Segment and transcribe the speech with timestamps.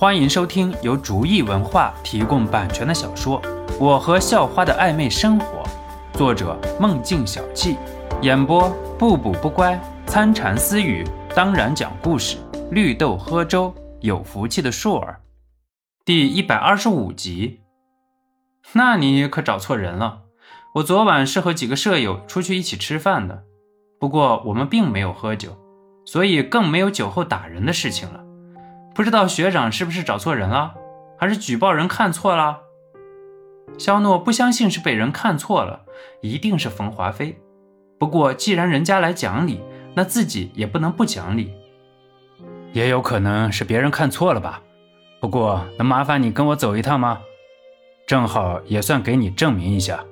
[0.00, 3.42] 欢迎收听由竹意文化提供版权的小说
[3.80, 5.64] 《我和校花的暧昧生活》，
[6.16, 7.76] 作者梦境小憩，
[8.22, 9.76] 演播不补不乖、
[10.06, 12.36] 参禅私语，当然讲故事，
[12.70, 15.20] 绿豆喝粥，有福气的硕儿，
[16.04, 17.58] 第一百二十五集。
[18.74, 20.20] 那你可找错人了，
[20.76, 23.42] 我昨晚是和几个舍友出去一起吃饭的，
[23.98, 25.58] 不过我们并没有喝酒，
[26.04, 28.20] 所以更没有酒后打人的事情了。
[28.98, 30.74] 不知道学长是不是找错人了，
[31.16, 32.62] 还是举报人看错了？
[33.78, 35.82] 肖诺不相信是被人看错了，
[36.20, 37.40] 一定是冯华飞。
[37.96, 39.60] 不过既然人家来讲理，
[39.94, 41.54] 那自己也不能不讲理。
[42.72, 44.60] 也有可能是别人看错了吧？
[45.20, 47.20] 不过能麻烦你跟我走一趟吗？
[48.04, 50.04] 正好也算给你证明一下。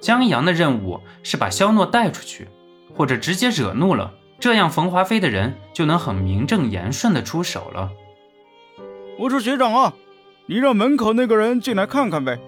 [0.00, 2.48] 江阳的任务是把肖诺带出去，
[2.96, 4.14] 或者直接惹怒了。
[4.38, 7.90] 这样，冯华飞的人就能很名正言顺的出手了。
[9.18, 9.94] 我说学长啊，
[10.46, 12.38] 你让门口那个人进来看看呗。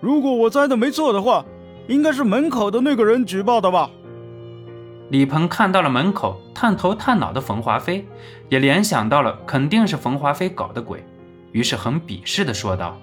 [0.00, 1.44] 如果我猜的没错的话，
[1.86, 3.90] 应该是门口的那个人举报的吧？
[5.08, 8.04] 李鹏看到了门口探头探脑的冯华飞，
[8.48, 11.04] 也联想到了肯定是冯华飞搞的鬼，
[11.52, 12.98] 于是很鄙视的说道：“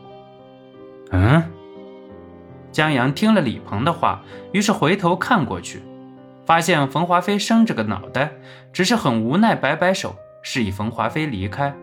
[1.12, 1.42] 嗯。”
[2.74, 5.82] 江阳听了李鹏的话，于是回头看过去。
[6.46, 8.32] 发现冯华飞伸着个脑袋，
[8.72, 11.74] 只是很无奈，摆摆手，示意冯华飞离开。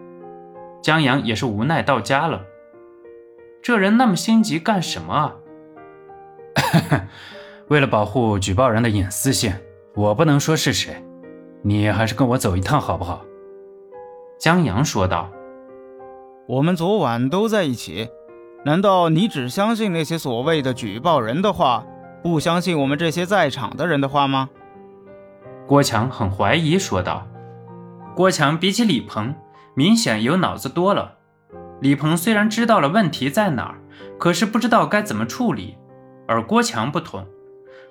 [0.83, 2.43] 江阳也是无奈到家了。
[3.63, 5.37] 这人那么心急干什么啊？
[7.69, 9.53] 为了保护举报人的隐私性，
[9.95, 10.95] 我不能说是谁。
[11.63, 13.25] 你还是跟我走一趟好不好？
[14.39, 15.31] 江阳说道。
[16.49, 18.09] 我们昨晚都在一起，
[18.65, 21.87] 难道你只相信那些所谓的举报人的话？
[22.23, 24.51] 不相信我们这些在场的人的话吗？
[25.67, 27.27] 郭强很怀疑说道。
[28.15, 29.35] 郭强比起李鹏，
[29.75, 31.15] 明显有脑子多了。
[31.81, 33.79] 李鹏虽然知道了问题在哪儿，
[34.19, 35.77] 可是不知道该怎么处理。
[36.27, 37.25] 而郭强不同，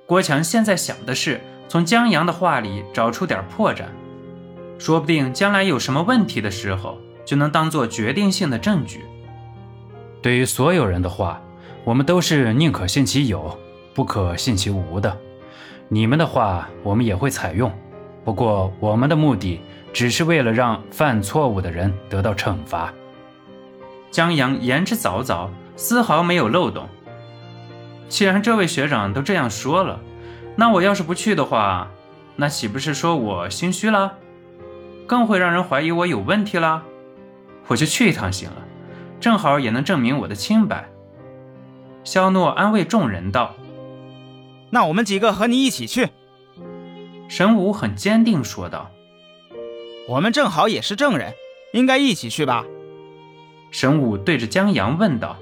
[0.05, 3.85] 郭强现在想的是从江阳的话里找出点破绽，
[4.77, 9.03] 说不定将来有什么问题的时候，就能当做决定性的证据。
[10.21, 11.41] 对于所有人的话，
[11.83, 13.57] 我们都是宁可信其有。
[13.93, 15.17] 不可信其无的，
[15.87, 17.71] 你们的话我们也会采用，
[18.23, 19.61] 不过我们的目的
[19.91, 22.93] 只是为了让犯错误的人得到惩罚。
[24.11, 26.87] 江阳言之凿凿，丝毫没有漏洞。
[28.07, 29.99] 既然这位学长都这样说了，
[30.55, 31.89] 那我要是不去的话，
[32.35, 34.13] 那岂不是说我心虚了？
[35.05, 36.83] 更会让人怀疑我有问题了？
[37.67, 38.63] 我就去一趟行了，
[39.19, 40.89] 正好也能证明我的清白。
[42.03, 43.53] 肖诺安慰众人道。
[44.69, 46.09] 那我们几个和你一起去。”
[47.27, 48.91] 神武很坚定说道。
[50.09, 51.33] “我们正好也是证人，
[51.73, 52.65] 应该一起去吧？”
[53.71, 55.37] 神武对着江阳问道。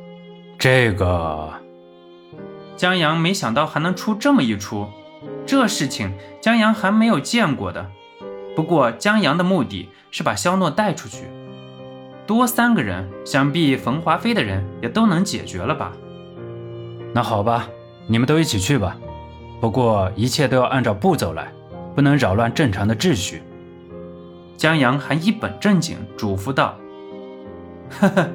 [0.58, 1.54] “这个……”
[2.76, 4.88] 江阳没想到还能出这么一出，
[5.46, 7.90] 这事情江阳还没有见过的。
[8.56, 11.26] 不过江阳的目的是把肖诺带出去，
[12.26, 15.92] 多三个人，想必冯华飞的人也都能解决了吧？
[17.14, 17.68] 那好吧。
[18.06, 18.96] 你们都一起去吧，
[19.60, 21.52] 不过一切都要按照步骤来，
[21.94, 23.42] 不能扰乱正常的秩序。
[24.56, 26.76] 江阳还一本正经嘱咐道
[28.00, 28.28] ：“呵呵，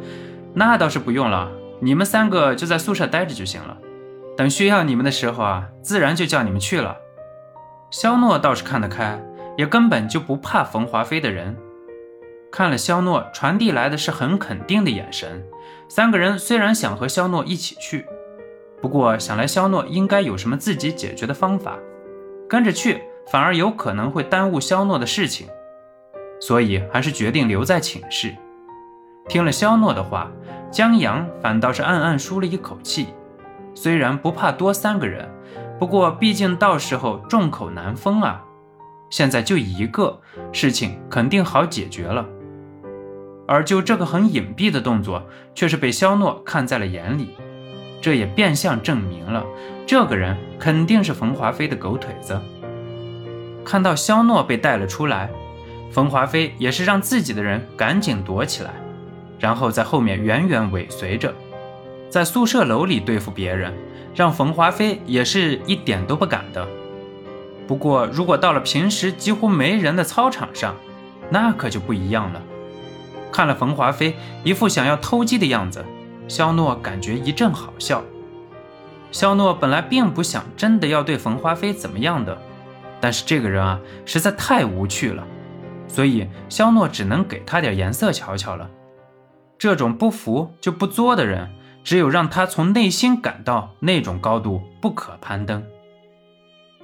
[0.53, 3.77] 那倒是不用了，你们三个就在宿舍待着就行了。
[4.35, 6.97] 等需要你们的时候啊，自然就叫你们去了。”
[7.91, 9.21] 肖诺倒是看得开，
[9.57, 11.55] 也根本就不怕冯华飞的人。
[12.51, 15.45] 看了肖诺传递来的是很肯定的眼神，
[15.87, 18.05] 三个人虽然想和肖诺一起去。
[18.81, 21.77] 不过想来，肖诺应该有什么自己解决的方法，
[22.47, 23.01] 跟着去
[23.31, 25.47] 反而有可能会耽误肖诺的事情，
[26.39, 28.35] 所以还是决定留在寝室。
[29.27, 30.31] 听了肖诺的话，
[30.71, 33.07] 江阳反倒是暗暗舒了一口气。
[33.73, 35.29] 虽然不怕多三个人，
[35.77, 38.43] 不过毕竟到时候众口难封啊。
[39.09, 40.19] 现在就一个，
[40.51, 42.25] 事情肯定好解决了。
[43.47, 45.23] 而就这个很隐蔽的动作，
[45.55, 47.35] 却是被肖诺看在了眼里。
[48.01, 49.43] 这也变相证明了，
[49.85, 52.39] 这个人肯定是冯华飞的狗腿子。
[53.65, 55.29] 看到肖诺被带了出来，
[55.91, 58.71] 冯华飞也是让自己的人赶紧躲起来，
[59.39, 61.33] 然后在后面远远尾随着。
[62.09, 63.73] 在宿舍楼里对付别人，
[64.15, 66.65] 让冯华飞也是一点都不敢的。
[67.67, 70.75] 不过，如果到了平时几乎没人的操场上，
[71.29, 72.41] 那可就不一样了。
[73.29, 74.15] 看了冯华飞
[74.45, 75.83] 一副想要偷鸡的样子。
[76.27, 78.03] 肖诺感觉一阵好笑。
[79.11, 82.37] 肖诺本来并不想真的要对冯华飞怎么样的，
[82.99, 85.25] 但是这个人啊，实在太无趣了。
[85.87, 88.69] 所以肖诺只能给他点颜色瞧瞧了。
[89.57, 91.49] 这种不服就不作的人，
[91.83, 95.63] 只有让他从内心感到那种高度不可攀登。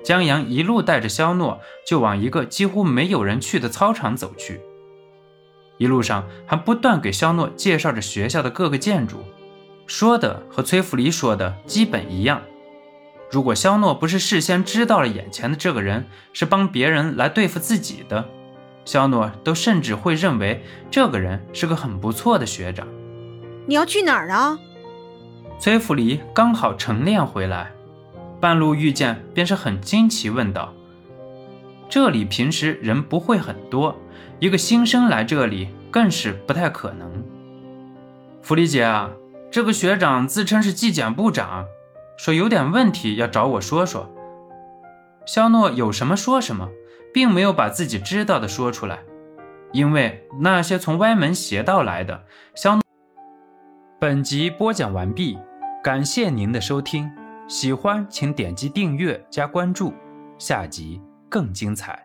[0.02, 4.62] 江阳一路带着肖诺就往一个几乎没有人去的操场走去，
[5.78, 9.18] 一路上还不断给肖诺介绍着学校的各个建筑，
[9.86, 12.42] 说的和崔福黎说的基本一样。
[13.32, 18.30] 如果肖诺不是事先知道了眼前的这个人是帮别人来对付自己的，
[18.86, 22.88] 肖诺都甚至会认为这个人是个很不错的学长。
[23.66, 24.60] 你要去哪儿啊？
[25.58, 27.72] 崔福黎刚好晨练回来，
[28.40, 30.74] 半路遇见，便是很惊奇问道
[31.90, 33.96] ：“这里平时人不会很多，
[34.40, 37.24] 一个新生来这里更是不太可能。”
[38.44, 39.10] 福黎姐啊，
[39.54, 41.68] 这个学长自称是纪检部长。
[42.18, 44.12] 说有点问题要找我说说，
[45.28, 46.68] 肖诺有什么说什么，
[47.14, 48.98] 并没有把自己知道的说出来，
[49.72, 52.24] 因为那些从歪门邪道来的。
[52.56, 52.82] 肖诺，
[54.00, 55.38] 本集播讲完毕，
[55.84, 57.08] 感谢您的收听，
[57.48, 59.94] 喜欢请点击订阅加关注，
[60.40, 61.00] 下集
[61.30, 62.04] 更精彩。